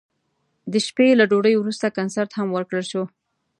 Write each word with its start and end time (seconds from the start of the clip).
د 0.71 0.73
شپې 0.87 1.07
له 1.19 1.25
ډوډۍ 1.31 1.55
وروسته 1.57 1.93
کنسرت 1.97 2.31
هم 2.35 2.47
ورکړل 2.53 2.85
شو. 2.91 3.03